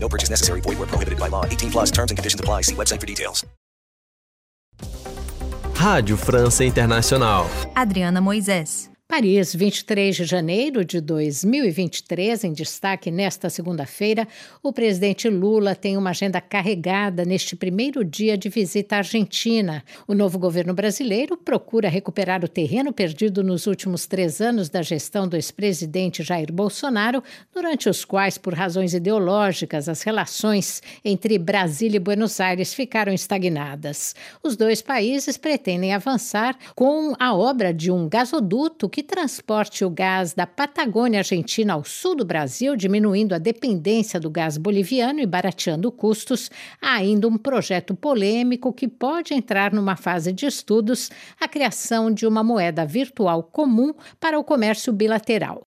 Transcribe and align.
No 0.00 0.08
purchase 0.08 0.30
necessary. 0.30 0.60
Void 0.62 0.78
where 0.78 0.88
prohibited 0.88 1.18
by 1.18 1.28
law. 1.28 1.44
18 1.44 1.70
plus 1.70 1.90
terms 1.90 2.10
and 2.10 2.18
conditions 2.18 2.40
apply. 2.40 2.62
See 2.62 2.74
website 2.74 3.00
for 3.00 3.06
details. 3.06 3.44
Rádio 5.74 6.16
França 6.16 6.64
Internacional. 6.64 7.46
Adriana 7.76 8.20
Moisés. 8.20 8.90
Paris, 9.10 9.54
23 9.54 10.14
de 10.14 10.24
janeiro 10.26 10.84
de 10.84 11.00
2023, 11.00 12.44
em 12.44 12.52
destaque 12.52 13.10
nesta 13.10 13.48
segunda-feira, 13.48 14.28
o 14.62 14.70
presidente 14.70 15.30
Lula 15.30 15.74
tem 15.74 15.96
uma 15.96 16.10
agenda 16.10 16.42
carregada 16.42 17.24
neste 17.24 17.56
primeiro 17.56 18.04
dia 18.04 18.36
de 18.36 18.50
visita 18.50 18.96
à 18.96 18.98
Argentina. 18.98 19.82
O 20.06 20.12
novo 20.12 20.38
governo 20.38 20.74
brasileiro 20.74 21.38
procura 21.38 21.88
recuperar 21.88 22.44
o 22.44 22.48
terreno 22.48 22.92
perdido 22.92 23.42
nos 23.42 23.66
últimos 23.66 24.04
três 24.04 24.42
anos 24.42 24.68
da 24.68 24.82
gestão 24.82 25.26
do 25.26 25.36
ex-presidente 25.36 26.22
Jair 26.22 26.52
Bolsonaro, 26.52 27.24
durante 27.50 27.88
os 27.88 28.04
quais, 28.04 28.36
por 28.36 28.52
razões 28.52 28.92
ideológicas, 28.92 29.88
as 29.88 30.02
relações 30.02 30.82
entre 31.02 31.38
Brasília 31.38 31.96
e 31.96 31.98
Buenos 32.00 32.38
Aires 32.40 32.74
ficaram 32.74 33.14
estagnadas. 33.14 34.14
Os 34.42 34.54
dois 34.54 34.82
países 34.82 35.38
pretendem 35.38 35.94
avançar 35.94 36.54
com 36.74 37.14
a 37.18 37.34
obra 37.34 37.72
de 37.72 37.90
um 37.90 38.06
gasoduto 38.06 38.86
que 38.98 39.02
transporte 39.04 39.84
o 39.84 39.90
gás 39.90 40.34
da 40.34 40.44
Patagônia 40.44 41.20
Argentina 41.20 41.74
ao 41.74 41.84
sul 41.84 42.16
do 42.16 42.24
Brasil, 42.24 42.74
diminuindo 42.74 43.32
a 43.32 43.38
dependência 43.38 44.18
do 44.18 44.28
gás 44.28 44.58
boliviano 44.58 45.20
e 45.20 45.26
barateando 45.26 45.92
custos, 45.92 46.50
há 46.82 46.94
ainda 46.94 47.28
um 47.28 47.38
projeto 47.38 47.94
polêmico 47.94 48.72
que 48.72 48.88
pode 48.88 49.34
entrar 49.34 49.72
numa 49.72 49.94
fase 49.94 50.32
de 50.32 50.46
estudos 50.46 51.12
a 51.40 51.46
criação 51.46 52.10
de 52.12 52.26
uma 52.26 52.42
moeda 52.42 52.84
virtual 52.84 53.44
comum 53.44 53.94
para 54.18 54.36
o 54.36 54.42
comércio 54.42 54.92
bilateral. 54.92 55.62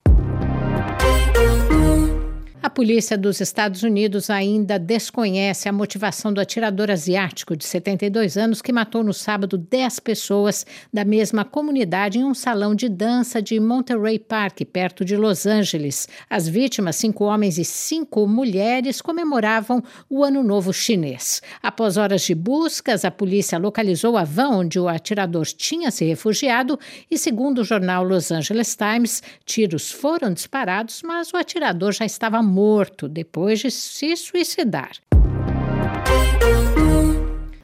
A 2.63 2.69
polícia 2.69 3.17
dos 3.17 3.41
Estados 3.41 3.81
Unidos 3.81 4.29
ainda 4.29 4.77
desconhece 4.77 5.67
a 5.67 5.73
motivação 5.73 6.31
do 6.31 6.39
atirador 6.39 6.91
asiático 6.91 7.57
de 7.57 7.65
72 7.65 8.37
anos 8.37 8.61
que 8.61 8.71
matou 8.71 9.03
no 9.03 9.15
sábado 9.15 9.57
10 9.57 9.99
pessoas 10.01 10.63
da 10.93 11.03
mesma 11.03 11.43
comunidade 11.43 12.19
em 12.19 12.23
um 12.23 12.35
salão 12.35 12.75
de 12.75 12.87
dança 12.87 13.41
de 13.41 13.59
Monterey 13.59 14.19
Park, 14.19 14.59
perto 14.71 15.03
de 15.03 15.17
Los 15.17 15.47
Angeles. 15.47 16.07
As 16.29 16.47
vítimas, 16.47 16.97
cinco 16.97 17.23
homens 17.23 17.57
e 17.57 17.65
cinco 17.65 18.27
mulheres, 18.27 19.01
comemoravam 19.01 19.83
o 20.07 20.23
Ano 20.23 20.43
Novo 20.43 20.71
Chinês. 20.71 21.41
Após 21.63 21.97
horas 21.97 22.21
de 22.21 22.35
buscas, 22.35 23.03
a 23.03 23.09
polícia 23.09 23.57
localizou 23.57 24.15
a 24.15 24.23
van 24.23 24.49
onde 24.49 24.79
o 24.79 24.87
atirador 24.87 25.47
tinha 25.47 25.89
se 25.89 26.05
refugiado 26.05 26.79
e, 27.09 27.17
segundo 27.17 27.61
o 27.61 27.65
jornal 27.65 28.03
Los 28.03 28.31
Angeles 28.31 28.75
Times, 28.75 29.23
tiros 29.45 29.91
foram 29.91 30.31
disparados, 30.31 31.01
mas 31.03 31.33
o 31.33 31.37
atirador 31.37 31.91
já 31.91 32.05
estava 32.05 32.50
morto 32.51 33.07
depois 33.07 33.59
de 33.59 33.71
se 33.71 34.15
suicidar. 34.15 34.91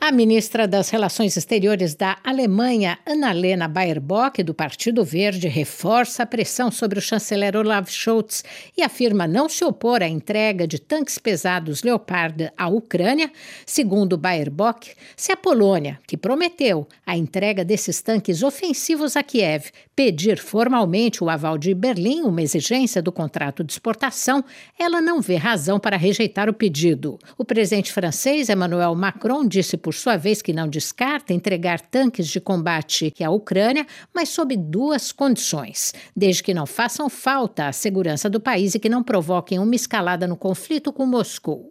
A 0.08 0.12
ministra 0.14 0.66
das 0.66 0.90
Relações 0.90 1.36
Exteriores 1.36 1.94
da 1.94 2.18
Alemanha, 2.24 2.98
Annalena 3.06 3.68
Baerbock, 3.68 4.42
do 4.42 4.54
Partido 4.54 5.04
Verde, 5.04 5.50
reforça 5.50 6.24
a 6.24 6.26
pressão 6.26 6.72
sobre 6.72 6.98
o 6.98 7.02
chanceler 7.02 7.58
Olaf 7.58 7.92
Scholz 7.92 8.42
e 8.78 8.82
afirma 8.82 9.28
não 9.28 9.50
se 9.50 9.66
opor 9.66 10.02
à 10.02 10.08
entrega 10.08 10.66
de 10.66 10.80
tanques 10.80 11.18
pesados 11.18 11.84
Leopard 11.84 12.50
à 12.58 12.70
Ucrânia. 12.70 13.30
Segundo 13.66 14.18
Baerbock, 14.18 14.94
se 15.14 15.34
a 15.34 15.36
Polônia, 15.36 16.00
que 16.08 16.16
prometeu 16.16 16.88
a 17.06 17.18
entrega 17.18 17.66
desses 17.66 18.02
tanques 18.02 18.44
ofensivos 18.44 19.18
a 19.18 19.24
Kiev, 19.24 19.72
pedir 19.94 20.38
formalmente 20.38 21.22
o 21.22 21.30
aval 21.30 21.58
de 21.58 21.74
Berlim, 21.74 22.22
uma 22.22 22.42
exigência 22.42 23.02
do 23.02 23.12
contrato 23.12 23.62
de 23.62 23.74
exportação, 23.74 24.42
ela 24.80 25.02
não 25.02 25.20
vê 25.20 25.36
razão 25.36 25.78
para 25.78 25.98
rejeitar 25.98 26.48
o 26.48 26.54
pedido. 26.54 27.20
O 27.38 27.44
presidente 27.44 27.92
francês 27.92 28.48
Emmanuel 28.48 28.96
Macron 28.96 29.46
disse 29.46 29.76
por 29.76 29.97
sua 29.98 30.18
vez 30.18 30.42
que 30.42 30.54
não 30.54 30.68
descarta 30.68 31.34
entregar 31.34 31.82
tanques 31.82 32.28
de 32.28 32.40
combate 32.40 33.14
à 33.24 33.30
Ucrânia, 33.30 33.86
mas 34.14 34.30
sob 34.30 34.56
duas 34.56 35.12
condições: 35.12 35.94
desde 36.16 36.44
que 36.44 36.54
não 36.54 36.66
façam 36.66 37.10
falta 37.10 37.68
à 37.68 37.74
segurança 37.74 38.30
do 38.30 38.40
país 38.40 38.76
e 38.76 38.80
que 38.80 38.90
não 38.90 39.04
provoquem 39.04 39.60
uma 39.60 39.76
escalada 39.76 40.28
no 40.28 40.38
conflito 40.38 40.94
com 40.94 41.06
Moscou. 41.06 41.70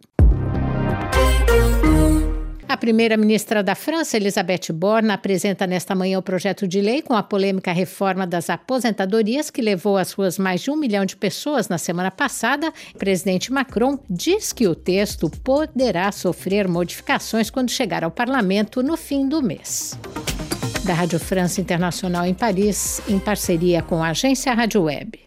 A 2.77 2.79
primeira-ministra 2.79 3.63
da 3.63 3.73
França, 3.73 4.17
Elisabeth 4.17 4.71
Borne, 4.71 5.09
apresenta 5.09 5.65
nesta 5.65 5.95
manhã 5.95 6.19
o 6.19 6.21
projeto 6.21 6.67
de 6.67 6.79
lei 6.79 7.01
com 7.01 7.15
a 7.15 7.23
polêmica 7.23 7.71
reforma 7.71 8.27
das 8.27 8.51
aposentadorias 8.51 9.49
que 9.49 9.63
levou 9.63 9.97
às 9.97 10.11
ruas 10.11 10.37
mais 10.37 10.61
de 10.61 10.69
um 10.69 10.75
milhão 10.75 11.03
de 11.03 11.17
pessoas 11.17 11.67
na 11.69 11.79
semana 11.79 12.11
passada. 12.11 12.71
O 12.93 12.97
presidente 12.99 13.51
Macron 13.51 13.97
diz 14.07 14.53
que 14.53 14.67
o 14.67 14.75
texto 14.75 15.27
poderá 15.43 16.11
sofrer 16.11 16.67
modificações 16.67 17.49
quando 17.49 17.71
chegar 17.71 18.03
ao 18.03 18.11
parlamento 18.11 18.83
no 18.83 18.95
fim 18.95 19.27
do 19.27 19.41
mês. 19.41 19.97
Da 20.85 20.93
Rádio 20.93 21.19
França 21.19 21.59
Internacional 21.59 22.27
em 22.27 22.35
Paris, 22.35 23.01
em 23.09 23.17
parceria 23.17 23.81
com 23.81 24.03
a 24.03 24.09
agência 24.09 24.53
Rádio 24.53 24.83
Web. 24.83 25.26